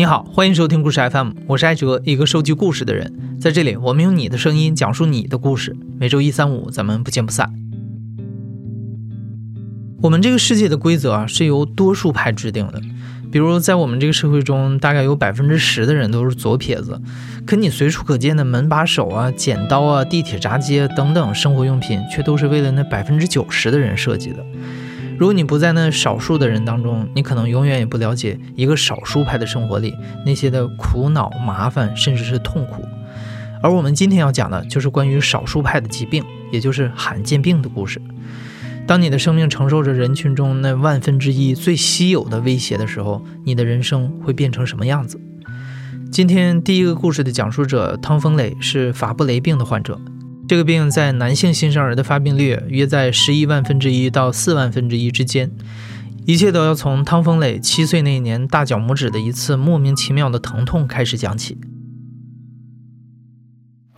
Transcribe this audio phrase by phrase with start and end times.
[0.00, 3.38] 你好，欢迎收听故事 FM，我是艾哲，一个收集故事的人。
[3.38, 5.76] 在这里，我们用你的声音讲述你的故事。
[5.98, 7.52] 每周一、三、五，咱们不见不散。
[10.00, 12.80] 我们这个世界的规则啊，是由多数派制定的。
[13.30, 16.98] 比如，在我们这个社会中，大概有百分之十的人都是左撇子，
[17.44, 24.42] 可你随处可见的门把手啊、剪刀啊、地铁闸机等等生活用品，却都是为了那百分之九十的人设计的。
[25.20, 29.94] 如果你不在那少数的人当中，你可能永远也不了解一个少数派的生活里
[30.24, 32.82] 那些的苦恼、麻烦，甚至是痛苦。
[33.62, 38.00] 而我们今天要讲的就是关于少数派的疾病，也就是罕见病的故事。
[38.86, 45.20] 当你的生命承受着人群中那万分之一最稀有的威胁的时候，你的人生会变成什么样子？
[46.10, 50.00] 今天第一个故事的讲述者汤风磊是法布雷病的患者。
[50.50, 55.52] 这个病在男性新生儿的发病率约在十一万分之一到四万分之一之间，
[56.26, 61.56] 一切都要从汤风磊七岁那年大脚拇指的一次莫名其妙的疼痛开始讲起。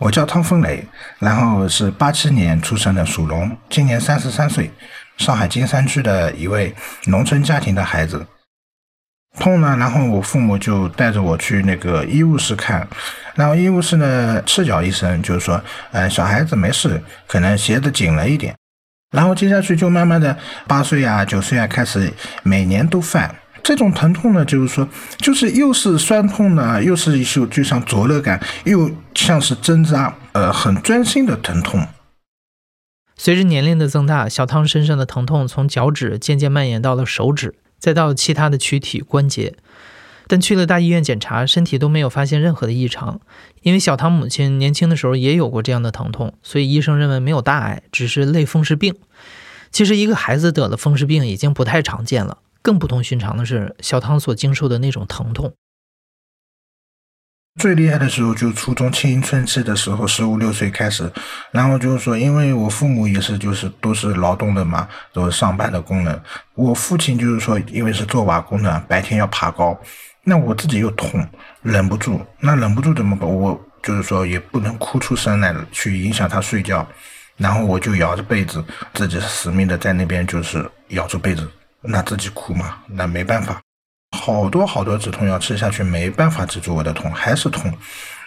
[0.01, 0.87] 我叫汤风磊，
[1.21, 4.71] 然后是八七年出生的，属龙，今年三十三岁，
[5.17, 6.75] 上海金山区的一位
[7.07, 8.27] 农村家庭的孩子。
[9.39, 12.87] 痛呢，然后我父母就带着我去那个医务室看，
[13.35, 18.55] 然后医务室呢，赤脚医生就是说，呃，小孩子没事，可能鞋子紧了一点，
[19.11, 31.87] 然后接下去就慢慢的八岁啊九岁啊开始每年都犯这种疼痛呢，就是说，就是又是酸痛呢，又是一束就像灼热感，又像是针扎，呃，很钻心的疼痛。
[33.17, 37.55] 随着年龄的增大，小汤身上的疼痛从脚趾渐渐蔓延到了手指。
[37.83, 39.57] 再到其他的躯体关节，
[40.29, 43.21] 但去了大医院检查，身体都没有发现任何的异常。
[43.63, 48.95] 因为小唐母亲年轻的时候也有过这样的疼痛，所以医生认为没有大碍，只是类风湿病。
[49.73, 55.53] 其实一个孩子得了风湿病已经不太常见了，更不同寻常的是小唐所经受的那种疼痛。
[57.61, 61.11] 最厉害的时候就初中青春期的时候，十五六岁开始，
[61.51, 66.21] 然后就是说，因为我父母也是就是都是劳动的嘛，都是上班的工人。
[66.55, 69.79] 我父亲就是说，因为是做瓦工的，白天要爬高，
[70.25, 71.25] 那我自己又痛，
[71.63, 73.29] 忍不住，那忍不住怎么办？
[73.29, 76.87] 我就是说也不能哭出声来去影响他睡觉，
[77.37, 78.65] 然后我就咬着被子，
[78.95, 81.49] 自己死命的在那边就是咬着被子，
[81.83, 83.61] 那自己哭嘛，那没办法。
[84.25, 87.73] 好多好多止痛药吃下去，没办法止住我的痛，还是痛。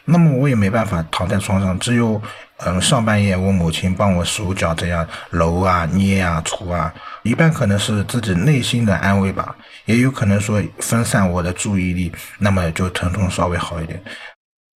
[0.04, 2.22] 那么我也没办法躺在床上，只有
[2.58, 14.04] 嗯上半夜我母亲帮我手脚这样揉啊、捏啊、搓啊，一般可能是自己内心的安慰吧，也有可能说分散我的注意力，那么就疼痛稍微好一点。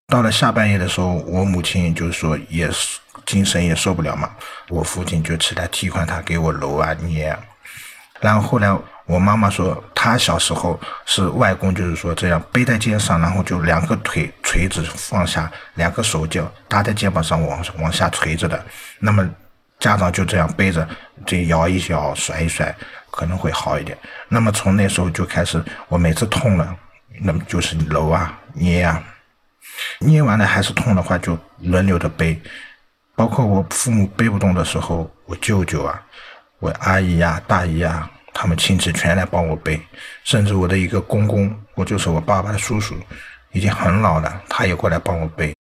[0.07, 4.31] 到了下半夜的时候，我母亲就是说也是精神也受不了嘛，
[4.69, 7.37] 我父亲就起来替换他给我揉啊捏，
[8.21, 8.77] 然后后来。
[9.09, 18.63] 我妈妈说，她小时候是外公，就是说这样背在肩上，然后就两个腿垂直放下，两个手脚搭在肩膀上往往下垂着的。
[18.99, 19.27] 那么
[19.79, 20.87] 家长就这样背着，
[21.25, 22.77] 这摇一摇，甩一甩，
[23.11, 23.97] 可能会好一点。
[24.29, 26.77] 那么从那时候就开始，我每次痛了，
[27.23, 29.03] 那么就是揉啊捏啊，
[30.01, 32.39] 捏完了还是痛的话，就轮流的背。
[33.17, 35.99] 包括我父母背不动的时候，我舅舅啊，
[36.61, 38.11] 我阿姨呀、大姨啊。
[38.41, 39.81] 他们亲戚全来帮我背，
[40.23, 42.95] 甚至我的一个公公，我就是我爸爸的叔叔，
[43.51, 45.53] 已经很老了，他也过来帮我背。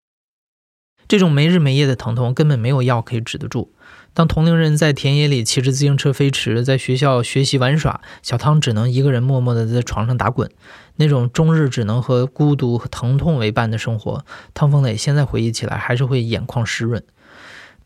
[1.08, 3.74] 这种没日没夜的疼痛根本没有药可以止得住。
[4.14, 10.48] 当同龄人在田野里骑着自行车飞驰，在学校学习玩耍，小汤只能一个人默默地在床上打滚。
[10.96, 17.02] 那种终日只能和孤独和疼痛为伴的生活，汤风磊现在回忆起来还是会眼眶湿润。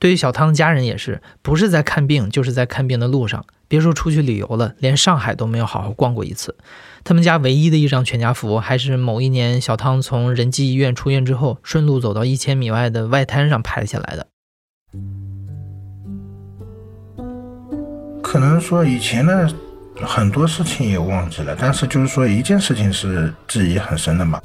[0.03, 3.45] 对于小汤的家人也是，不是在看病，就是在看病的路上。
[3.69, 6.57] 别说出去旅游了，连上海都没有好好逛过一次。
[7.05, 14.27] 他们家唯一的一张全家福，还是某一年小汤从仁济医院出院之后，顺路走到一千米外的外滩上拍下来的。
[18.25, 19.49] 可能说以前的
[20.01, 24.43] 很多事情也忘记了，但是就是说一件事情是记忆很深的嘛。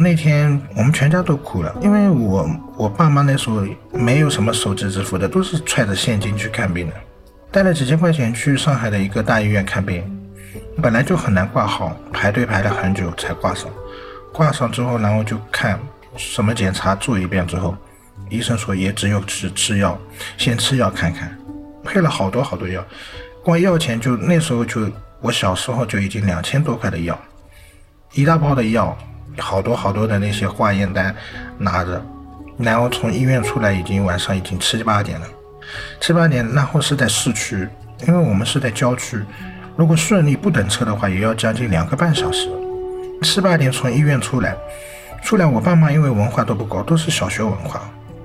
[0.00, 6.94] 那天我们全家都哭了，因为我我爸妈那时候没有什么手机支付的，都是揣着现金去看病的。
[7.50, 10.04] 带了几千块钱去上海的一个大医院看病，
[10.80, 13.68] 本来就很难挂号，排队排了很久才挂上。
[14.32, 15.80] 挂上之后，然后就看
[16.16, 17.76] 什么检查做一遍之后，
[18.28, 19.98] 医生说也只有吃吃药，
[20.36, 21.36] 先吃药看看。
[21.82, 22.84] 配了好多好多药，
[23.42, 24.88] 光药钱就那时候就
[25.20, 27.18] 我小时候就已经两千多块的药，
[28.12, 28.96] 一大包的药，
[29.38, 31.14] 好多好多的那些化验单
[31.56, 32.04] 拿着，
[32.56, 35.26] 然后从医院出来已经晚上已经七八点了。
[36.00, 37.68] 七八点，然后是在市区，
[38.06, 39.22] 因为我们是在郊区，
[39.76, 42.48] 如果顺利不等车的话，也要将近两个半小时。
[43.22, 44.56] 七八点从医院出来，
[45.22, 47.82] 出来我爸妈因为文化都不高，都是小学文化，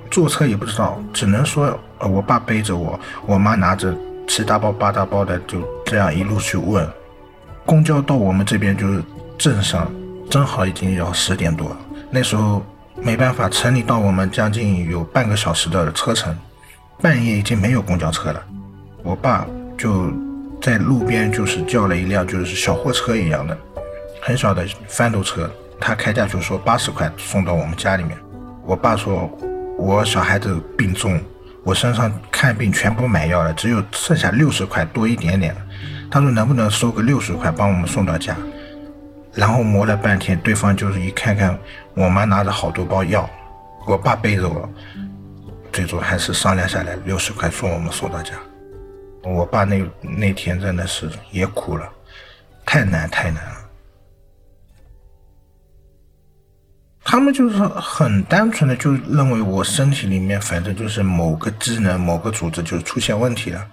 [0.09, 3.93] 坐车也不知道，只能说呃我爸背着我，我妈拿着
[4.25, 6.87] 七大包八大包的，就这样一路去问。
[7.65, 9.03] 公交到我们这边就是
[9.37, 9.91] 镇上，
[10.33, 11.77] 正好已经要十点多。
[12.09, 12.65] 那时候
[12.95, 16.35] 没办法，城里到我们将近有半个小时的车程，
[16.99, 18.43] 半夜已经没有公交车了。
[19.03, 19.45] 我爸
[19.77, 20.11] 就
[20.59, 23.55] 在路边就是叫了一辆就是小货车一样的，
[24.23, 25.47] 很小的翻斗车，
[25.79, 28.17] 他开价就说八十块送到我们家里面。
[28.65, 29.29] 我爸说，
[29.77, 31.21] 我小孩子病重，
[31.63, 35.55] 我身上看病全部买药了，只有剩下六十块多一点点。
[36.09, 38.35] 他说能不能收个六十块帮我们送到家？
[39.33, 41.57] 然后磨了半天，对方就是一看看
[41.95, 43.29] 我妈拿着好多包药，
[43.87, 44.69] 我爸背着我，
[45.71, 48.33] 最终还是商量下来六十块送我们送到家。
[49.23, 51.89] 我爸那那天真的是也哭了，
[52.65, 53.55] 太难太难了。
[57.05, 63.67] 他们就是很单纯的就认为我身体里面反正就是某个机能某个组织就出现问题了，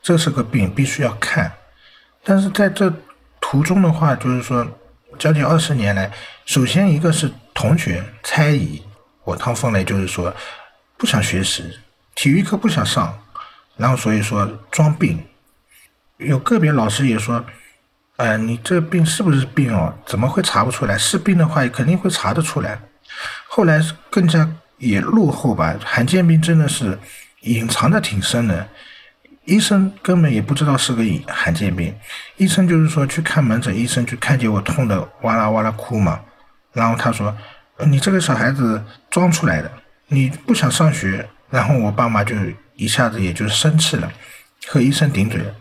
[0.00, 1.52] 这是个病，必须要看。
[2.24, 2.92] 但是在这
[3.40, 4.66] 途中的话，就是说，
[5.20, 6.10] 将近二十年来，
[6.46, 8.82] 首先一个是同学猜疑
[9.22, 10.34] 我汤凤雷，就是说
[10.96, 11.62] 不想学习，
[12.14, 13.16] 体育课不想上，
[13.76, 15.22] 然后所以说装病。
[16.16, 17.44] 有个别老师也说，
[18.16, 19.92] 哎，你这病是不是病哦？
[20.06, 20.96] 怎么会查不出来？
[20.96, 22.80] 是病的话，肯定会查得出来。
[23.46, 23.78] 后来
[24.08, 26.98] 更加也落后吧，罕见病真的是
[27.40, 28.66] 隐藏的挺深的。
[29.50, 31.92] 医生根本也不知道是个罕见病，
[32.36, 36.20] 医生就是说去看门诊，医生就看见我痛的哇啦哇啦哭嘛，
[36.72, 37.36] 然后他说，
[37.84, 38.80] 你这个小孩子
[39.10, 39.68] 装出来的，
[40.06, 42.36] 你不想上学，然后我爸妈就
[42.76, 44.08] 一下子也就生气了，
[44.68, 45.52] 和医生顶嘴了。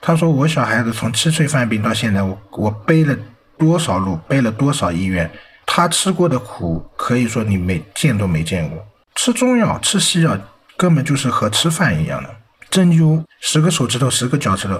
[0.00, 3.16] 他说我小孩子从七岁犯病到现在，我我背了
[3.56, 5.30] 多少路，背了多少医院，
[5.64, 8.84] 他吃过的苦可以说你没见都没见过，
[9.14, 10.36] 吃中药吃西药
[10.76, 12.34] 根本就是和吃饭一样的。
[12.76, 14.78] 针灸十个手指头、十个脚趾头，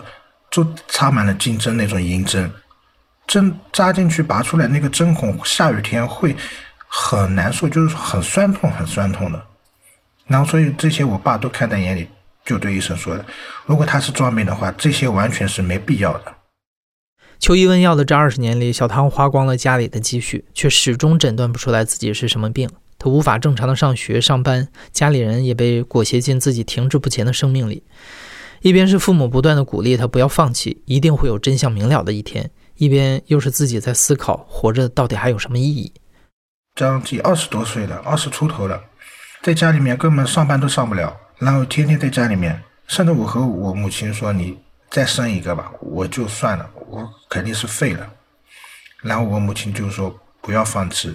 [0.51, 2.53] 都插满了金针，那种银针，
[3.27, 6.37] 针扎进去拔出来，那个针孔下雨天会
[6.87, 9.43] 很难受，就是很酸痛、很酸痛的。
[10.27, 12.07] 然后，所以这些我爸都看在眼里，
[12.45, 13.25] 就对医生说的：
[13.65, 16.35] 如果他是装病的话，这些完全是没必要的。
[17.39, 22.69] 求医问药的这二十年里，小唐花光了家里的积蓄，却始终诊断不出来自己是什么病。
[22.99, 27.83] 他无法正常的上学上班，家里人也被裹挟进自己停滞不前的生命里。
[28.63, 32.47] 一边是父母不断的鼓励他不要放弃，一定会有真相明了的一天；
[32.77, 35.93] 一边又是自己在思考，活着到底还有什么意义？
[36.75, 38.83] 将近二十多岁了，二十出头了，
[39.43, 44.59] 在家里面根本上班都上不了，然后天天在家里面，甚至我和我母亲说：“你
[44.91, 48.11] 再生一个吧，我就算了，我肯定是废了。”
[49.03, 51.15] 然后我母亲就说：“不要放弃。”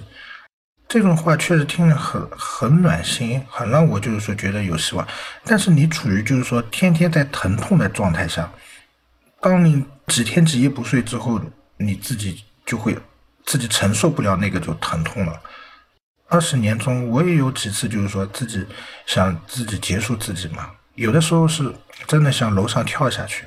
[0.91, 5.07] 这种话确实听着很很暖心，很让我就是说觉得有希望。
[5.45, 8.51] 但是你处于就是说天天在疼痛的状态下，
[9.39, 11.39] 当你几天几夜不睡之后，
[11.77, 12.93] 你自己就会
[13.45, 15.41] 自己承受不了那个就疼痛了。
[16.27, 18.67] 二十年中，我也有几次就是说自己
[19.05, 21.73] 想自己结束自己嘛，有的时候是
[22.05, 23.45] 真的想楼上跳下去，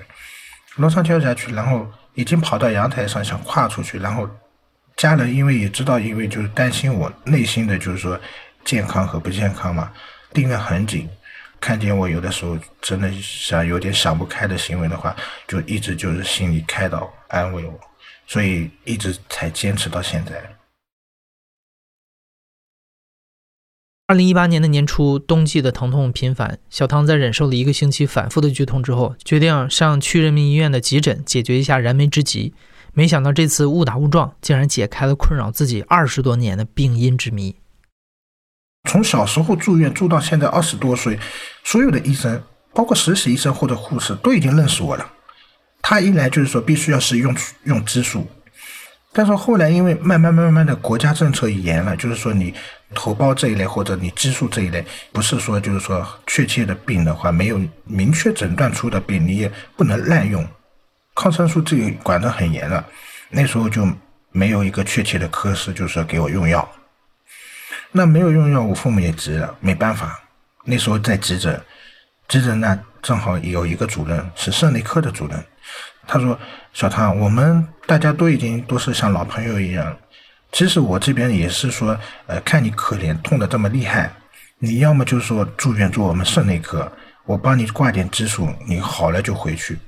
[0.76, 4.27] 楼上跳下去，然后已经跑到阳台上想跨出去，然后。
[4.96, 8.19] 家人因为也知道，因为就是担心我内心的就是说
[8.65, 9.93] 健康和不健康嘛，
[10.32, 11.08] 盯得很紧。
[11.60, 15.17] 看见我有的时候真的想有点想不开的行为的话，
[15.48, 17.81] 就一直就是心里开导安慰我，
[18.27, 20.56] 所以一直才坚持到现在。
[24.06, 32.53] 二零一八年的年初，冬季的疼痛频繁，小汤在忍受了一个星期反复的剧痛之后，决定上区人民医院的急诊解决一下燃眉之急。
[32.94, 37.56] 没想到这次误打误撞，竟然解开了困扰自己二十多年的病因之谜。
[38.89, 41.19] 从小时候住院住到现在二十多岁，
[41.65, 42.41] 所有的医生，
[42.72, 45.10] 包括实习医生或者护士，都已经认识我了。
[45.82, 47.34] 他一来就是说必须要是用
[47.65, 48.27] 用激素，
[49.13, 52.55] 但是后来因为慢慢慢慢的国家政策严了，就是说你
[52.94, 60.46] 头孢这一类或者你激素这一类，不是说就是说确切的病的话，没有明确诊断出的病，你也不能滥用。
[61.15, 62.85] 抗生素这个管得很严了，
[63.31, 63.87] 那时候就
[64.33, 66.69] 没有一个确切的科室，就是说给我用药。
[67.93, 70.21] 那没有用药，我父母也急了，没办法。
[70.65, 71.61] 那时候在急诊，
[72.27, 75.44] 急诊那正好有一个主任是肾内科的主任，
[76.06, 76.37] 他说
[76.75, 79.97] ：“小唐，我们大家都已经都是像老朋友一样。
[80.51, 84.13] 其实我这边也是说，呃，看你可怜，痛得这么厉害，
[84.59, 86.91] 你要么就是说住院做我们肾内科，
[87.25, 89.79] 我帮你挂点激素，你好了就回去。”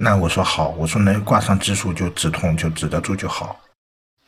[0.00, 3.60] 那我说好，我说能挂上激素就止痛就止得住就好。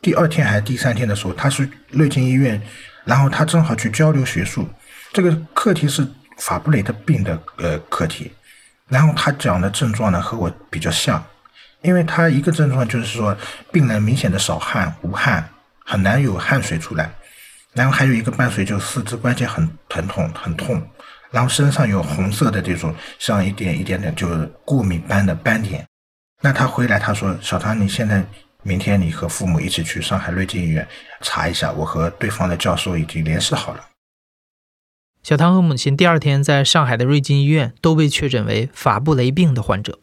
[0.02, 2.60] 第二天还是第三天的时候，他是瑞金医院，
[3.04, 4.68] 然后他正好去交流学术，
[5.12, 6.04] 这个课题是
[6.38, 8.32] 法布雷的病的呃课题，
[8.88, 11.22] 然后他讲的症状呢和我比较像，
[11.82, 13.36] 因为他一个症状就是说
[13.70, 15.48] 病人明显的少汗无汗，
[15.84, 17.14] 很难有汗水出来，
[17.74, 20.82] 然后还有一个伴随就是四肢关节很疼痛很痛，
[21.30, 25.86] 然后身上有红色的这种像一点一点点就是过敏般的斑点，
[26.40, 28.24] 那他回来他说小唐你现在。
[28.62, 30.86] 明天你和父母一起去上海瑞金医院
[31.22, 33.86] 查一下，我和对方的教授已经联系好了。
[35.22, 39.98] 小唐和母亲第二天在上海的瑞金医院都被确诊为法布雷病的患者。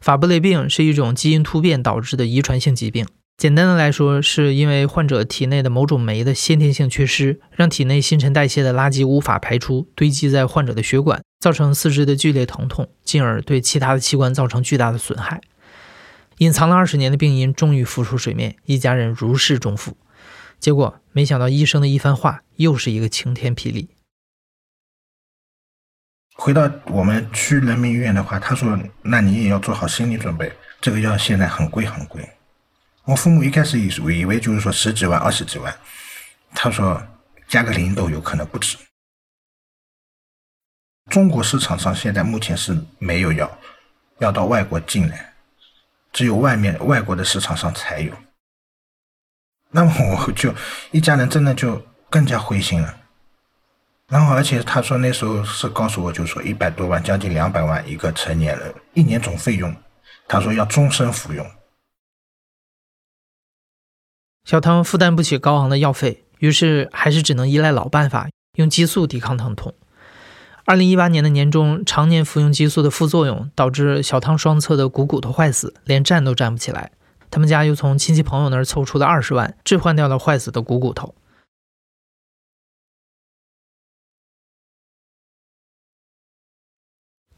[0.00, 3.06] 法布雷病是一种基因突变导致的遗传性疾病，
[3.42, 15.40] 简单的来说，是因为患者体内的某种酶的先天性缺失，让体内新陈代谢的垃圾无法排出，堆积在患者的血管，造成四肢的剧烈疼痛，进而对其他的器官造成巨大的损害。
[16.38, 19.96] 隐藏了二十年的病因终于浮出水面，一家人如释重负。
[20.60, 23.88] 结果，没想到医生的一番话又是一个晴天霹雳。
[26.36, 32.22] 回到我们区人民医院的话，他说：“那你也要做好心理准备，这个药现在很贵很贵。”
[33.04, 35.76] 我父母一开始以为以为就是说十几万、二十几万，
[36.54, 37.02] 他说
[37.48, 38.78] 加个零都有可能不止。
[41.10, 43.58] 中国市场上现在目前是没有药，
[44.18, 45.32] 要到外国进来。
[46.12, 48.12] 只有外面外国的市场上才有，
[49.70, 50.54] 那么我就
[50.90, 53.00] 一家人真的就更加灰心了。
[54.08, 59.74] 然后，而且他说那时候是告诉我，就说一百多万，将近两百万一个成年人一年总费用，
[60.28, 61.50] 他说要终身服用。
[64.44, 69.72] 小汤负担不起高昂的药费，于是还是只能依赖老办法，用激素抵抗疼痛。
[70.64, 76.92] 二零一八年的年中，常年服用激素的副作用导致小汤双侧的股骨头坏死，连站都站不起来。
[77.30, 81.14] 他们家又从亲戚朋友那儿凑出了二十万，置换掉了坏死的股骨头。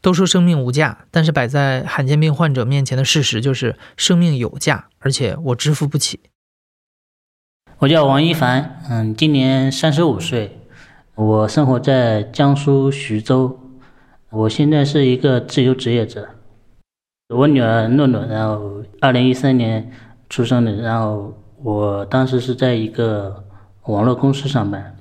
[0.01, 6.19] 都说生命无价，但是摆在罕见病患者面前的事实就是，生命有价，而且我支付不起。
[7.85, 10.57] 我叫王一凡，嗯，今年三十五岁。
[11.13, 13.59] 我生活在江苏徐州，
[14.31, 16.27] 我现在是一个自由职业者。
[17.29, 19.91] 我女儿诺诺，然后二零一三年
[20.31, 23.43] 出生的，然后我当时是在一个
[23.83, 24.95] 网络公司上班，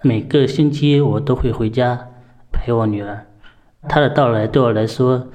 [0.00, 2.08] 每个星期我都会回家
[2.50, 3.26] 陪我女儿。
[3.86, 5.28] 她的到来对我来说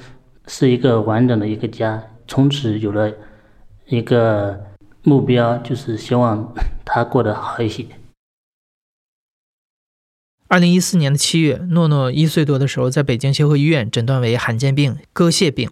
[0.48, 3.12] 是一个完整的一个家，从此有了
[3.86, 4.60] 一个
[5.04, 6.52] 目标，就是希望
[6.96, 7.86] 她过得好一些。
[10.48, 15.70] 二零一四年的七月，诺诺一岁多的时候，在北京协和医院诊断为罕见病割蟹病。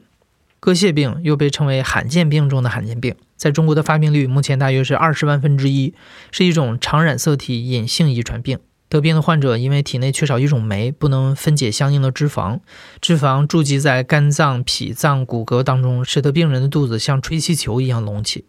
[0.60, 5.94] 割蟹病又被称为罕见病中的罕见病，在中国的发病率目前大约是二十万分之一，
[6.30, 8.60] 是一种常染色体隐性遗传病。
[8.90, 12.60] 得病的患者因为体内缺少一种酶，不能分解相应的脂肪，
[13.00, 18.44] 脂肪驻积在肝脏、脾脏、骨骼当中，使得病人的肚子像吹气球一样隆起。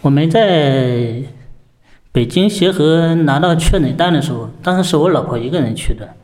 [0.00, 1.22] 我们在。
[2.12, 6.14] 北京协和拿到确诊单的时候，当时是我老婆一个人去的。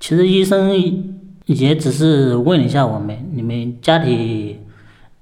[0.00, 0.74] 其实医生
[1.44, 4.58] 也只是问了一下我们，你们家里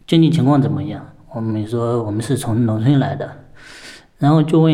[0.06, 1.04] 经济情况怎么样？
[1.34, 3.28] 我们说我们是从农村来的，
[4.18, 4.72] 然后就问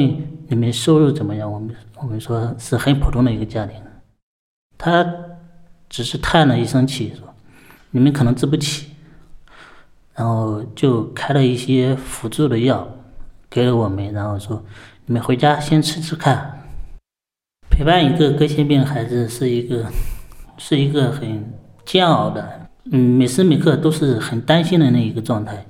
[0.49, 1.51] 你们收入怎么样？
[1.51, 3.81] 我们我们说是很普通的一个家庭。
[4.77, 5.03] 他
[5.89, 7.27] 只是叹了一声气，说
[7.91, 8.89] 你们可能治不起，
[10.15, 12.87] 然后就开了一些辅助的药
[13.49, 14.63] 给了我们，然后说。
[15.07, 16.61] 你们回家先吃吃看。
[17.69, 19.87] 陪伴一个割腺病孩子是一个，
[20.57, 21.53] 是一个很
[21.85, 25.67] 煎熬的，嗯，每时每刻都是很担心的那一个状态。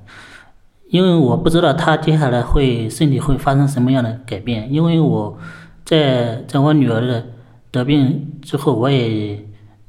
[0.90, 4.70] 因为我不知道他接下来会身体会发生什么样的改变。
[4.70, 5.38] 因为我
[5.82, 7.26] 在在我女儿的
[7.70, 9.42] 得病之后，我也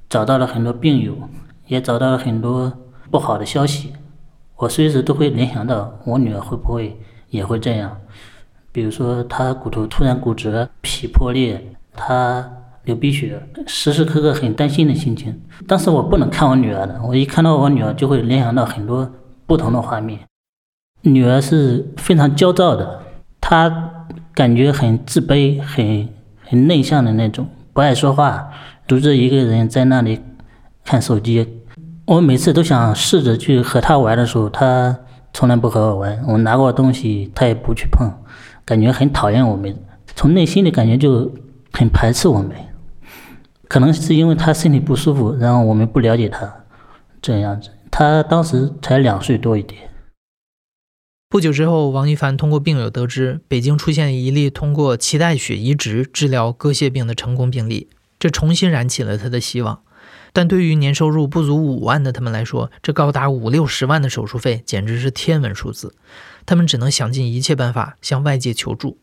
[0.07, 1.17] 找到了很多病友，
[1.67, 2.71] 也找到了很多
[3.11, 3.91] 不好的消息。
[4.55, 6.97] 我随时都会联想到我女儿会不会
[7.29, 7.97] 也会这样。
[8.73, 11.63] 比如说，他骨头突然骨折、皮破裂，
[11.95, 12.45] 他
[12.85, 15.39] 流鼻血，时时刻刻很担心的心情。
[15.67, 19.07] 当时我不能看我女儿的，我一看到我女儿就会联想到很多
[19.45, 20.19] 不同的画面。
[21.03, 22.99] 女儿是非常焦躁的，
[23.39, 23.91] 她
[24.33, 26.09] 感觉很自卑、很
[26.43, 28.49] 很内向的那种，不爱说话，
[28.87, 30.19] 独自一个人在那里
[30.83, 31.47] 看手机。
[32.05, 34.97] 我每次都想试着去和她玩的时候，她
[35.31, 36.23] 从来不和我玩。
[36.27, 38.11] 我拿过东西，她也不去碰。
[38.65, 39.75] 感觉很讨厌我们，
[40.15, 41.31] 从内心里感觉就
[41.71, 42.51] 很排斥我们，
[43.67, 46.65] 可能是因为他身体不舒服，然后我们不了解他，
[47.21, 47.69] 这样子。
[47.91, 49.89] 他当时才两岁多一点。
[51.29, 57.89] 不久之后，王一凡通过病友得知，北京出现一例通过脐带血移植治疗割谢病的成功病例，
[58.19, 59.81] 这重新燃起了他的希望。
[60.33, 65.95] 但对于年收入不足五万的他们来说，这高达五六十万的手术费简直是天文数字，
[66.45, 68.97] 他们只能想尽一切办法向外界求助。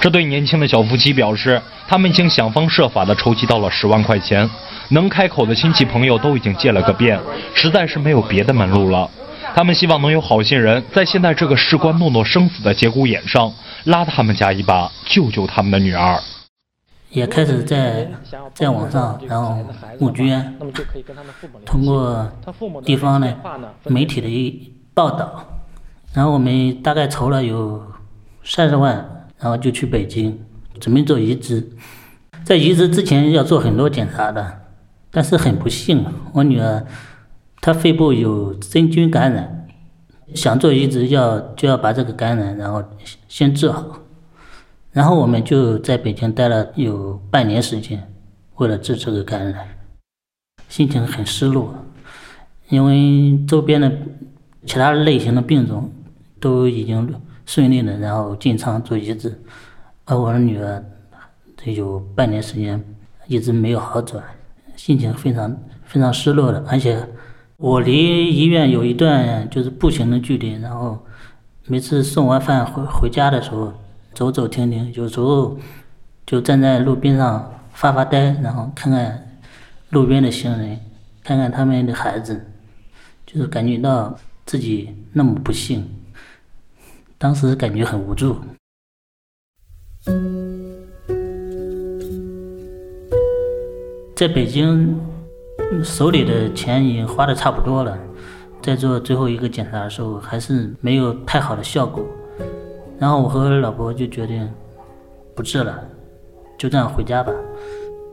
[0.00, 4.48] 这对年轻的小夫妻表示，他们已经想方设法地筹集到了十万块钱，
[4.90, 7.20] 能开口的亲戚朋友都已经借了个遍，
[7.54, 9.10] 实在是没有别的门路了。
[9.54, 13.52] 他们希望能有好心人在现在这个事关诺诺生死的节骨眼上，
[13.84, 16.20] 拉他们家一把，救救他们的女儿。
[17.16, 18.06] 也开始在
[18.52, 19.56] 在网上，然后
[19.98, 20.54] 募捐，
[21.64, 22.30] 通过
[22.84, 23.34] 地方呢
[23.84, 25.42] 媒体的一报道，
[26.12, 27.82] 然后我们大概筹了有
[28.44, 28.96] 三十万，
[29.38, 30.38] 然后就去北京
[30.78, 31.70] 准备做移植。
[32.44, 34.60] 在移植之前要做很多检查的，
[35.10, 36.04] 但是很不幸，
[36.34, 36.84] 我女儿。
[37.62, 39.66] 她肺部有真菌感染，
[40.34, 42.84] 想做移植要就要把这个感染然后
[43.26, 44.00] 先治好，
[44.96, 48.10] 然后我们就在北京待了有半年时间，
[48.54, 49.68] 为了治这个感染，
[50.70, 51.74] 心情很失落，
[52.70, 53.92] 因为周边的
[54.64, 55.92] 其他类型的病种
[56.40, 59.38] 都已经顺利的然后进仓做移植，
[60.06, 60.82] 而我的女儿
[61.58, 62.82] 这有半年时间
[63.26, 64.24] 一直没有好转，
[64.76, 67.06] 心情非常非常失落的，而且。
[67.58, 71.02] 我离医院有一段就是步行的距离，然后
[71.66, 73.72] 每次送完饭回回家的时候，
[74.16, 75.58] 走走停停，有时候
[76.24, 79.38] 就站在路边上发发呆，然后看看
[79.90, 80.80] 路边的行人，
[81.22, 82.46] 看看他们的孩子，
[83.26, 85.86] 就是感觉到自己那么不幸，
[87.18, 88.40] 当时感觉很无助。
[94.16, 94.98] 在北京。
[95.82, 97.98] 手里的钱已经花的差不多了，
[98.62, 102.06] 在做最后一个检查的时候，还是没有太好的效果。
[102.98, 104.48] 然后我和老婆就决定
[105.34, 105.82] 不治了，
[106.58, 107.32] 就这样回家吧。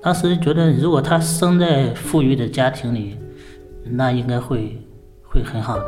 [0.01, 3.17] 当时觉得，如果他生在富裕的家庭里，
[3.83, 4.81] 那应该会
[5.23, 5.85] 会很好的。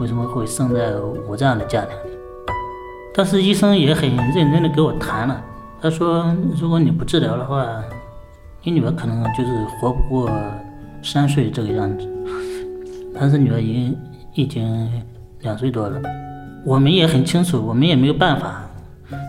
[0.00, 0.94] 为什么会生在
[1.28, 2.16] 我这样的家庭里？
[3.14, 5.42] 但是医生也很认真的给我谈了，
[5.80, 7.82] 他说，如果你不治疗的话。
[8.66, 10.30] 你女儿可能就是活不过
[11.02, 12.08] 三岁这个样子，
[13.14, 13.98] 但是女儿已经
[14.32, 15.04] 已经
[15.40, 16.00] 两岁多了，
[16.64, 18.62] 我们也很清楚，我们也没有办法。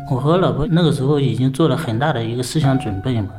[0.10, 3.30] 我和老婆那个时候已经做了很大的一个思想准备嘛。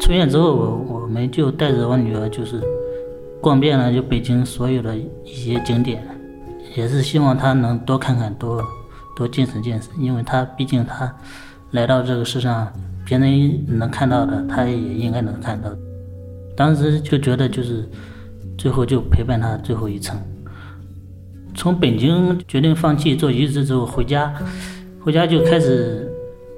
[0.00, 2.60] 出院之后，我我们就带着我女儿就是
[3.40, 6.02] 逛遍了就北京所有的一些景点，
[6.76, 8.62] 也是希望她能多看看，多
[9.16, 11.12] 多见识见识，因为她毕竟她
[11.72, 12.72] 来到这个世上。
[13.04, 15.68] 别人能看到的，她也应该能看到。
[16.56, 17.84] 当时就觉得，就是
[18.56, 20.16] 最后就陪伴她最后一程。
[21.54, 24.32] 从北京决定放弃做移植之后，回家，
[25.00, 26.10] 回家就开始，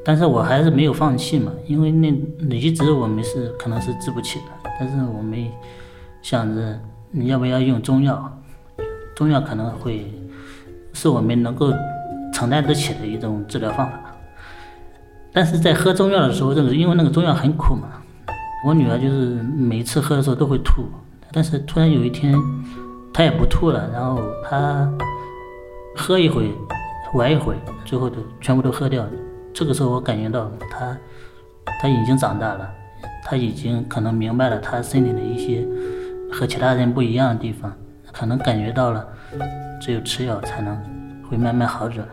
[0.05, 2.09] 但是我还是没有放弃嘛，因为那
[2.57, 5.47] 移植我们是可能是治不起的，但是我们
[6.23, 6.79] 想着
[7.11, 8.41] 你要不要用中药，
[9.15, 10.11] 中药可能会
[10.93, 11.73] 是我们能够
[12.33, 14.01] 承担得起的一种治疗方法。
[15.33, 17.89] 但是在喝中药的时候，这个因为那个中药很苦嘛，
[18.67, 20.85] 我女儿就是每次喝的时候都会吐，
[21.33, 22.33] 但是突然有一天，
[23.15, 24.93] 他也不吐了，然后他
[25.97, 26.51] 喝一会，
[27.15, 29.07] 玩一会，最后都全部都喝掉。
[29.53, 30.99] 这个时候我感觉到他
[31.81, 32.69] 他已经长大了，
[33.25, 35.65] 他已经可能明白了他身体的一些
[36.33, 37.73] 和其他人不一样的地方，
[38.13, 39.07] 可能感觉到了，
[39.81, 40.77] 只有吃药才能
[41.31, 42.05] 会慢慢好转。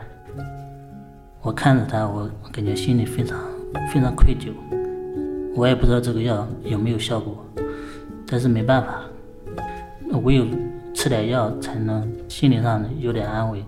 [1.42, 3.40] 我看着他，我感觉心里非常
[3.92, 4.52] 非常愧疚。
[5.56, 7.44] 我也不知道这个药有没有效果，
[8.28, 9.02] 但是没办法，
[10.22, 10.46] 唯有
[10.94, 13.64] 吃点药才能心理上有点安慰。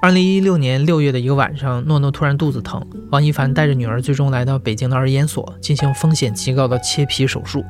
[0.00, 7.64] 二零一六年六月的一个晚上，诺诺突然肚子疼，王一凡带着女儿最终来到北京的儿研所进行风险极高的切皮手术。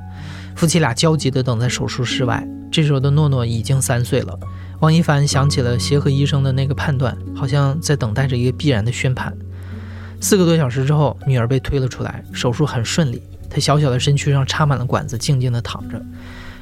[0.55, 4.39] 夫妻俩焦急地等在手术室外，这时候的诺诺已经三岁了。
[4.81, 9.35] 王一凡想起了协和医生的那个判断，好像在等待着一个必然的宣判。
[10.21, 13.23] 四个多小时之后，女儿被推了出来，手术很顺利。
[13.49, 15.99] 她小小的身躯上插满了管子，静静地躺着。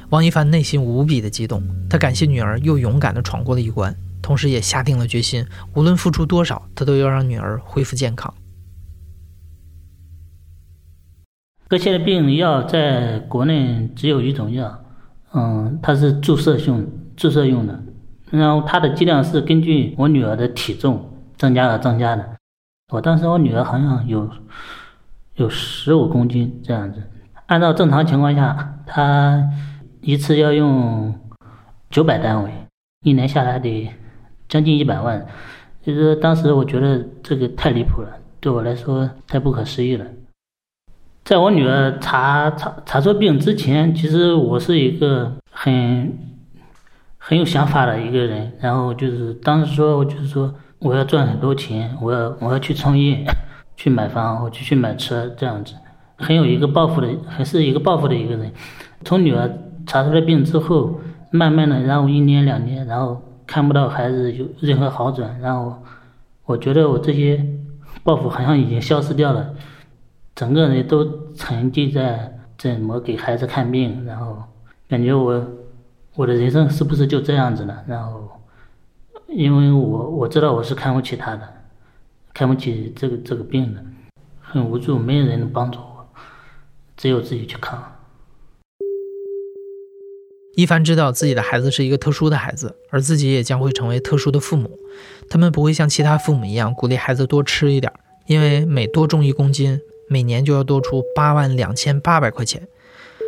[0.09, 8.33] 王一凡内心无比的激动，他感谢女儿又勇敢地闯过了一关，同时也下定了决心，无论付出多少，他都要让女儿恢复健康。
[11.67, 14.79] 割切的病药在国内只有一种药，
[15.33, 17.77] 嗯，它是注射用注射用的。
[18.31, 22.37] 然后它的剂量是根据我女儿的体重增加而增加的。
[22.93, 24.29] 我当时我女儿好像有
[25.35, 27.03] 有十五公斤这样子。
[27.47, 29.49] 按照正常情况下，她
[30.07, 31.13] 一次要用
[31.89, 32.49] 九百单位，
[33.03, 33.91] 一年下来得
[34.47, 35.27] 将近一百万，
[35.83, 40.05] 就是当时我觉得这个太离谱了，对我来说太不可思议了。
[41.25, 46.17] 在我女儿查查查出病之前，其实我是一个很
[47.17, 53.25] 很有想法的一个人，然后就是当时说，我就是说我要赚很多钱，我要我要去创业，
[53.75, 55.73] 去买房，我就去买车这样子，
[56.15, 58.53] 很有一个抱负的，还是一个抱负的一个人。
[59.03, 59.51] 从女儿
[59.87, 60.99] 查出来病之后。
[61.29, 65.83] 慢慢的，然后一年两年，然后看不到孩子有任何好转，然后
[66.45, 67.45] 我觉得我这些
[68.01, 69.53] 抱负好像已经消失掉了，
[70.33, 74.41] 整个人都沉浸在怎么给孩子看病，然后
[74.87, 75.45] 感觉我
[76.15, 77.83] 我的人生是不是就这样子了？
[77.85, 78.29] 然后
[79.27, 81.41] 因为我我知道我是看不起他的，
[82.33, 83.83] 看不起这个这个病的，
[84.39, 86.07] 很无助，没有人能帮助我，
[86.95, 87.83] 只有自己去扛。
[90.57, 94.71] 一凡知道自己的孩子是一个特殊的孩子，而自己也将会成为特殊的父母。
[95.29, 97.93] 他们不会像其他父母一样鼓励孩子多吃一点，
[98.25, 102.67] 因为每多重一公斤，每年就要多出八万两千八百块钱。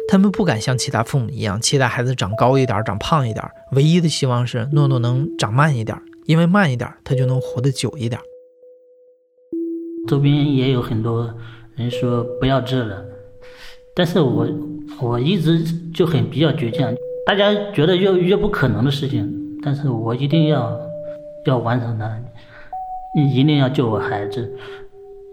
[0.08, 8.20] 他们不敢像其他父母一样期待孩子长高一点、长胖一点，唯一的希望是诺诺能长慢一点，因为慢一点他就能活得久一点。
[10.08, 11.32] 周边也有很多
[11.76, 13.06] 人说不要治了，
[13.94, 14.48] 但是我
[15.00, 15.64] 我一直
[15.94, 16.92] 就很比较倔强。
[17.30, 19.32] 大家觉得越越不可能的事情，
[19.64, 20.82] 但是我一定要
[21.46, 22.20] 要完成它，
[23.32, 24.52] 一定要救我孩子，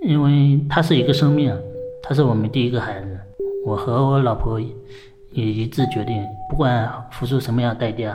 [0.02, 1.58] 因为他是一个生命，
[2.02, 3.18] 他是我们第一个孩子。
[3.64, 8.14] 我和我老婆也一致决定，不管付出什么样代价，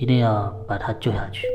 [0.00, 1.46] 一定要把他救下去。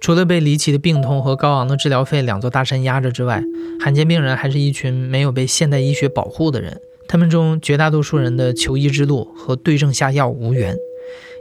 [0.00, 3.42] 除了被离奇的病痛和高昂的治疗费两座大山压着之外，
[3.78, 6.80] 罕见病人还是一群没有被现代医学保护的人。
[7.12, 10.74] 他们中绝大多数人的求医之路和对症下药无缘，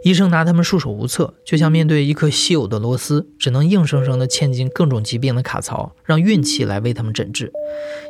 [0.04, 7.54] 医生拿他们束手无策，就像面对一颗稀有的螺丝，只能硬生生地嵌进各种疾病的卡槽，让运气来为他们诊治。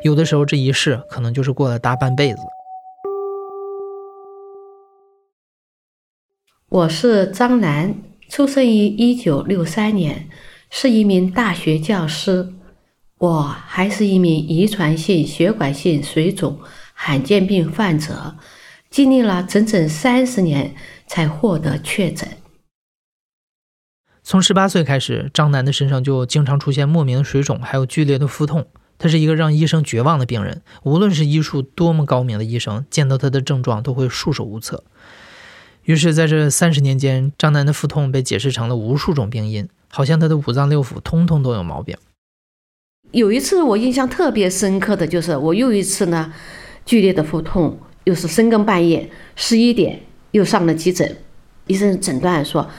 [0.04, 2.40] 有的时候，这一试可能就是过了大半辈子。
[6.70, 7.94] 我是张楠，
[8.28, 10.28] 出生于一九六三年，
[10.72, 12.52] 是一名大学教师。
[13.20, 16.58] 我还是一名遗传性血管性水肿。
[17.04, 18.36] 罕见病患者
[18.92, 20.76] 经历了整整三十年
[21.08, 22.30] 才获得确诊。
[24.22, 28.68] 从十八岁开始，张楠的身上就经常出现莫名的水肿，还有剧烈的腹痛。
[29.00, 34.84] 他是一个让医生绝望的病人，无论是医术多么高明的医生，见到他的症状都会束手无策。
[35.86, 41.98] 于是，在这三十年间，张楠的腹痛被解释成了无数种病因，好像他的五脏六腑通通都有毛病。
[43.10, 46.32] 有一次，我印象特别深刻的就是，我又一次呢。
[46.86, 50.00] 剧烈的腹痛，又是深更半夜十一点
[50.32, 51.18] 又上了急诊，
[51.68, 52.70] 医生诊断说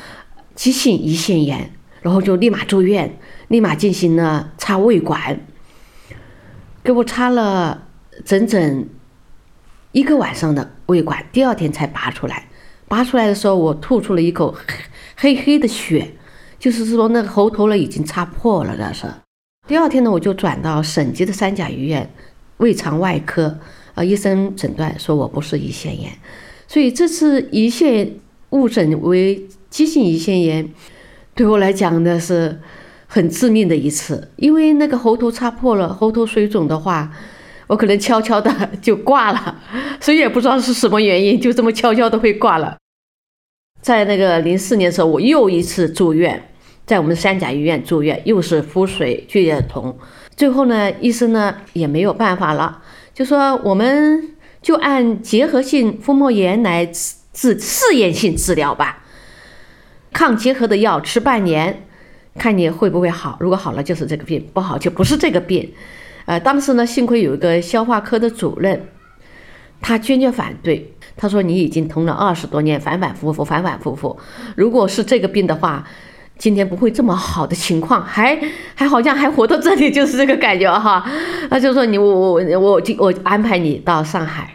[0.54, 1.70] 急性胰腺炎，
[2.02, 5.40] 然后就立马住院，立马进行了插胃管，
[6.82, 7.86] 给我插了
[8.24, 8.86] 整整
[9.92, 12.48] 一个晚上的胃管，第二天才拔出来。
[12.88, 14.54] 拔出来的时候，我吐出了一口
[15.16, 16.14] 黑黑的血，
[16.58, 19.06] 就是说那个喉头呢已经插破了，那是。
[19.66, 22.12] 第二天呢，我就转到省级的三甲医院
[22.58, 23.58] 胃肠外科。
[23.94, 26.12] 啊，医生诊断说我不是胰腺炎，
[26.66, 28.14] 所以这次胰腺
[28.50, 30.68] 误诊为急性胰腺炎，
[31.35, 32.61] 对我来讲呢是
[33.07, 37.12] 很致命的一次，因为那个喉头擦破了，喉头水肿的话，
[37.66, 38.50] 我可能悄悄的
[38.81, 39.61] 就挂了，
[40.00, 42.76] 谁也不知道是什么原因，就这么悄悄的会挂了。
[43.81, 46.50] 在那个零四年的时候，我又一次住院，
[46.87, 49.96] 在我们三甲医院住院，又是腹水剧烈痛，
[50.37, 52.81] 最后呢，医生呢也没有办法了。
[53.14, 54.31] 就说我们
[54.62, 59.05] 就按结核性腹膜炎来治试验性治疗吧，
[60.12, 61.87] 抗结核的药吃半年，
[62.38, 63.37] 看你会不会好。
[63.40, 65.72] 如果好了就是这个病，不好就不是这个病。
[66.25, 68.88] 呃，当时呢，幸亏有一个消化科的主任，
[69.81, 70.94] 他坚决反对。
[71.16, 74.18] 他说：“你已经疼了二十多年，反反复复，反反复复。
[74.57, 75.87] 如果是这个病的话。”
[76.38, 78.36] 今天不会这么好的情况，还
[78.74, 81.08] 还好像还活到这里，就是这个感觉哈。
[81.50, 84.52] 那就说你我我我就我安排你到上海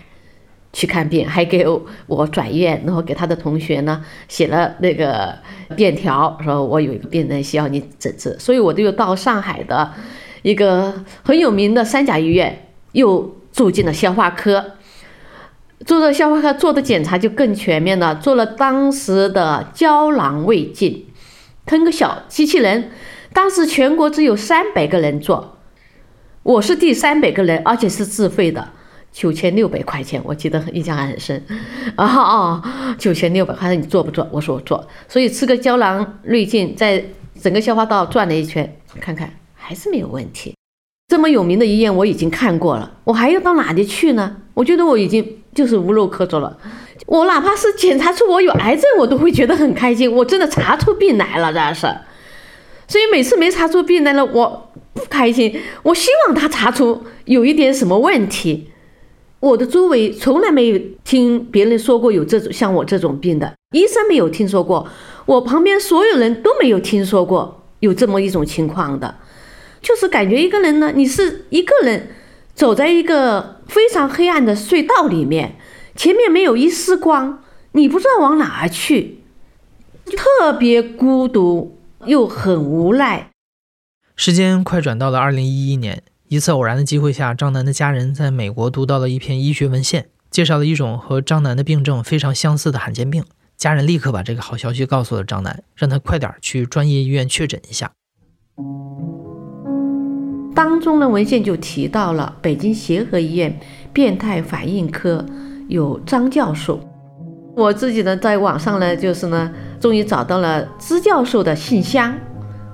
[0.73, 1.65] 去看病，还给
[2.07, 5.33] 我转院，然后给他的同学呢写了那个
[5.77, 9.91] 便条，说我有一个病人需要你诊治，所以我就又到上海的
[10.41, 14.73] 一个很有名的三甲医院，又住进了消化科，
[15.85, 21.05] 住了消化科做的检查就更全面了，做了当时的胶囊胃镜。
[21.67, 22.91] 吞个小机器人，
[23.34, 25.58] 当时全国只有三百个人做，
[26.41, 28.69] 我是第三百个人，而且是自费的，
[29.12, 31.43] 九千六百块钱，我记得印象还很深。
[31.97, 34.25] 啊啊，九千六百，他说你做不做？
[34.32, 34.88] 我说我做。
[35.10, 37.03] 所以吃个胶囊滤镜，在
[37.41, 40.56] 整个消化道转了一圈，看看还是没有问题。
[41.10, 44.38] 这么有名的医院我已经看过了，我还要到哪里去呢？
[44.53, 46.56] 我觉得我已经就是无路可走了。
[47.08, 50.12] 我哪怕是检查出我有癌症，我都会觉得很开心。
[50.12, 51.88] 我真的查出病来了，这是。
[52.88, 55.60] 所以每次没查出病来了，我不开心。
[55.82, 58.70] 我希望他查出有一点什么问题。
[59.39, 64.88] 我的周围从来没有听别人说过有这种像我这种病的，医生没有听说过，
[65.26, 69.15] 我旁边所有人都没有听说过有这么一种情况的，
[69.82, 72.10] 就是感觉一个人呢，你是一个人
[72.58, 75.56] 走在一个非常黑暗的隧道里面，
[75.96, 77.43] 前面没有一丝光，
[77.74, 79.20] 你不知道往哪儿去，
[80.06, 83.30] 特别孤独又很无奈。
[84.15, 86.02] 时间快转到了二零一一年。
[86.30, 93.24] 一次偶然的机会下，张楠的家人在美国读到了一篇医学文献，介绍了一种和张楠的病症非常相似的罕见病。
[93.56, 97.91] 家人立刻把这个好消息告诉了张楠，让他快点去专业医院确诊一下。
[100.58, 103.56] 当中的文献就提到了北京协和医院
[103.93, 105.24] 变态反应科
[105.67, 106.80] 有张教授。
[107.56, 112.12] 我自己呢，在网上呢，就是呢，终于找到了支教授的信箱，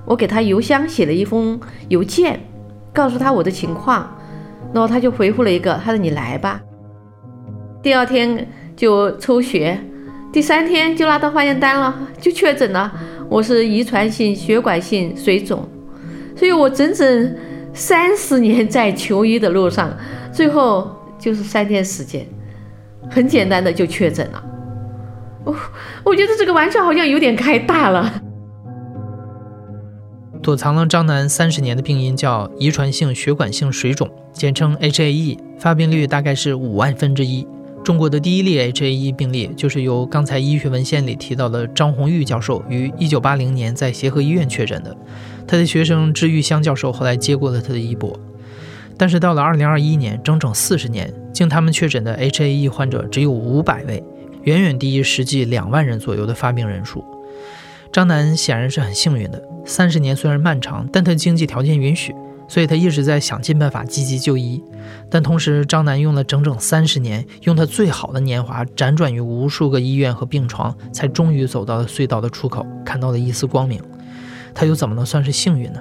[0.06, 2.40] 我给他邮箱写了一封邮件。
[2.90, 4.16] 告诉他我的情况，
[4.72, 6.58] 然后他就回复了一个，他说你来吧。
[7.82, 9.78] 第二天就抽血，
[10.32, 12.90] 第三天就拿到化验单了，就确诊了，
[13.28, 15.68] 我是遗传性血管性水肿。
[16.34, 17.36] 所以我整整
[17.74, 19.94] 三十年在求医的路上，
[20.32, 22.24] 最后就是三天时间，
[23.10, 24.42] 很简单的就确诊了。
[25.44, 25.54] 我
[26.04, 28.22] 我觉得这个玩笑好像有点开大了。
[30.40, 37.46] 躲藏了张楠三十年的病因叫遗传性血管性水肿，简称 HAE，发病率大概是五万分之一。
[37.84, 44.96] 中国的第一例 HAE 病例就是由刚才医学文献里提到的张红玉教授于一九八零年在协和医院确诊的，
[45.46, 48.18] 他的学生支玉香教授后来接过了他的衣钵。
[48.96, 54.02] 但是到了二零二一年，整整四十年，经他们确诊的 HAE 患者只有五百位，
[54.44, 57.04] 远远低于实际两万人左右的发病人数。
[57.92, 62.14] 张楠显然是很幸运的，三十年虽然漫长，但他经济条件允许，
[62.48, 64.62] 所以他一直在想尽办法积极就医。
[65.10, 73.80] 但同时，张楠用了整整三十年，用他最好的年华，辗转于无数个医院和病床，才终于走到了隧道的出口，看到了一丝光明。
[74.54, 75.80] 他又怎么能算是幸运呢？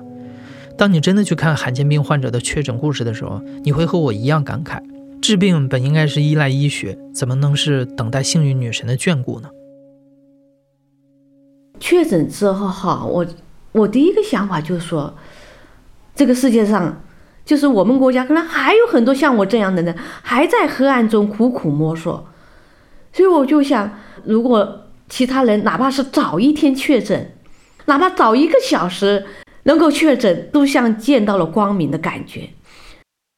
[0.76, 4.82] 当你真的去看罕见病患者的确诊故事的时候，你会和我一样感慨：
[5.22, 9.50] 治病本应该是依赖医学，怎么能是等待幸运女神的眷顾呢？
[11.80, 13.26] 确诊之后哈，我
[13.74, 15.14] 我第一个想法就是说，
[16.16, 17.04] 这个世界上
[17.46, 22.26] 就是我们国家可能还有很多像我这样的人还在黑暗中苦苦摸索，
[23.12, 27.34] 所以我就想，如果其他人哪怕是早一天确诊，
[27.86, 29.26] 哪怕早一个小时
[29.64, 32.50] 能够确诊，都像见到了光明的感觉。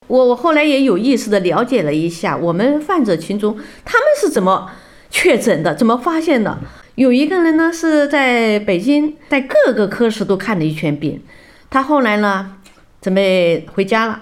[0.07, 4.69] 我我后来也有意识的了解了一下，我们患者群中他们是怎么
[5.09, 6.59] 确诊的，怎么发现的。
[6.93, 11.21] 有一个人呢是在北京，在各个科室都看了一圈病，
[11.69, 12.57] 他后来呢
[13.05, 14.19] 准备回家了，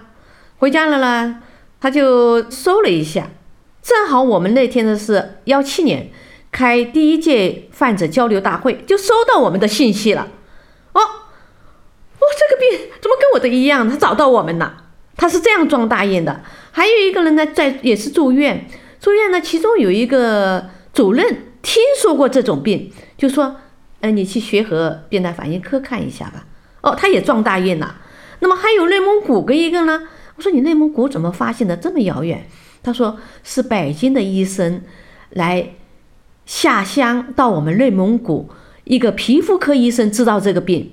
[0.57, 1.41] 回家了呢
[1.79, 3.29] 他就搜了一下，
[3.81, 6.09] 正好我们那天的是幺七年
[6.51, 10.27] 开第一届患者交流大会，就收到我们的信息了。
[10.91, 13.89] 哦，哦，这个病怎么跟我的一样？
[13.89, 14.83] 他找到我们了，
[15.15, 16.41] 他是这样撞大印的。
[16.73, 18.67] 还有一个人呢在也是住院，
[18.99, 21.53] 住院呢其中有一个主任。
[21.61, 23.55] 听说过这种病，就说，
[24.01, 26.45] 呃，你去协和变态反应科看一下吧。
[26.81, 28.01] 哦，他也撞大印了。
[28.43, 30.01] 那么还有内蒙古跟一个呢？
[30.35, 32.45] 我说你内蒙古怎么发现的这么遥远？
[32.83, 34.81] 他说是北京的医生
[35.29, 35.75] 来
[36.45, 38.49] 下乡到我们内蒙古，
[38.83, 40.91] 一个皮肤科医生知道这个病，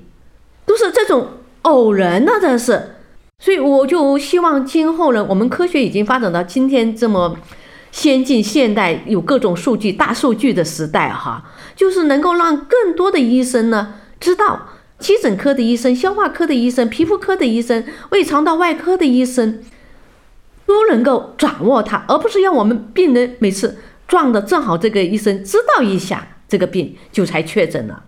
[0.64, 1.26] 都是这种
[1.62, 2.94] 偶然呢，这是。
[3.40, 7.36] 所以我就希望今后呢，我们科学已经发展到今天这么。
[7.92, 14.68] 先进现代有各种数据、大数据的时代，哈，就是能够让更多的医生呢知道，
[15.00, 19.62] 急诊科的医生、消化科的医生、皮肤科的医生、胃肠道外科的医生
[20.66, 28.04] 都能够掌握它，而不是要我们病人每次撞的正好这个医生知道一下这个病就才确诊了。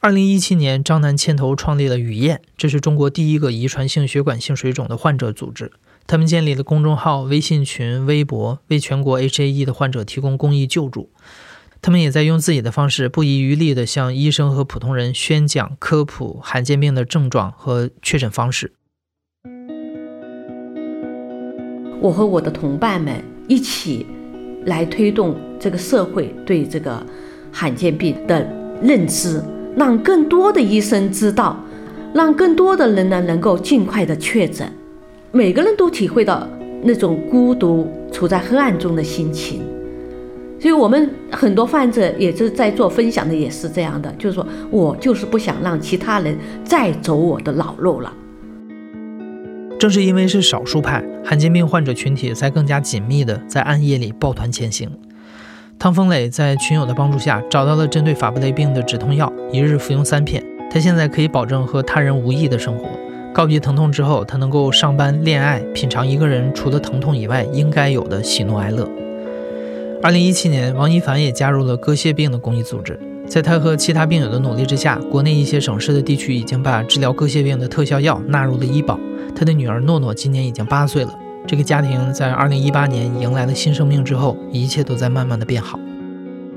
[0.00, 5.72] 二零一七年，张楠牵头创立了雨燕，这是中国第一个遗传性血管性水肿的患者组织。
[6.06, 11.10] 他们建立了公众号、微信群、微博，为全国 HAE 的患者提供公益救助。
[11.82, 18.72] 他们也在用自己的方式，不遗余力地向医生和普通人宣讲、科普罕见病的症状和确诊方式。
[22.00, 24.06] 我和我的同伴们一起
[24.66, 27.04] 来推动这个社会对这个
[27.52, 28.46] 罕见病的
[28.82, 29.42] 认知，
[29.76, 31.58] 让更多的医生知道，
[32.14, 34.70] 让更多的人呢能够尽快的确诊，
[35.32, 36.46] 每个人都体会到
[36.82, 39.65] 那种孤独、处在黑暗中的心情。
[40.58, 48.12] 所以我们很多患者也是在做分享的，也是这样的，就是说我就是不想让其他人再走我的老路了。
[49.78, 54.90] 正是因为是少数派，罕见病患者群体才更加紧密的在暗夜里抱团前行。
[55.78, 60.42] 汤风磊在群友的帮助下找到了针对法布雷病的止痛药，一日服用三片。
[60.70, 62.88] 他现在可以保证和他人无异的生活。
[63.34, 68.88] 告别疼痛之后，他能够上班、恋爱，品尝一个人除了疼痛以外应该有的喜怒哀乐。
[70.06, 72.96] 二零一七年，王一凡也加入了割蟹病的公益组织。
[73.26, 78.96] 在他和其他病友的努力之下，国内一些省市的地区已经把治疗割蟹病的特效药纳入了医保。
[79.34, 81.12] 他的女儿诺诺今年已经八岁了。
[81.44, 85.76] 这个家庭在二零一八年迎来了新生命之后，一切都在慢慢的变好。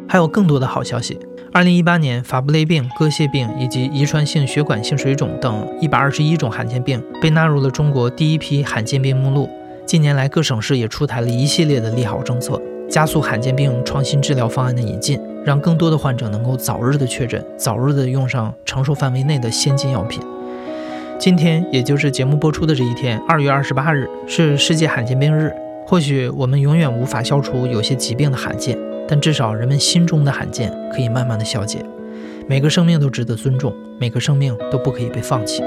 [0.07, 1.17] 还有更多的好消息。
[1.51, 9.49] 二零一八年，法布雷病、割蟹病以及遗传性血管性水肿等一百二十一种罕见病被纳入了中国第一批罕见病目录。
[9.87, 12.61] 近年来，各省市也出台了一系列的利好政策。
[12.89, 20.21] 加速罕见病创新治疗方案的引进，让更多的患者能够早日的确诊，早日的用上承受范围内的先进药品。
[21.19, 25.53] 今天，也就是节目播出的这一天，二月二十八日是世界罕见病日。
[25.85, 31.85] 或许我们永远无法消除有些疾病的罕见，但至少人们心中的罕见可以慢慢的消解。
[32.47, 35.61] 每个生命都值得尊重，每个生命都不可以被放弃。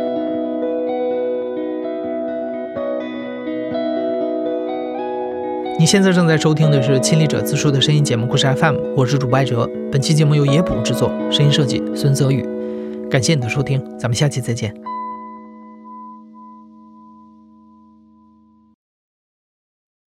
[5.83, 9.69] 你现在正在收听的是《亲历者自述》的声音节目故事 FM，我是主播艾哲。
[9.91, 12.47] 本期节目由野捕制作，声音设计孙泽宇。
[13.11, 14.73] 感谢你的收听，咱们下期再见。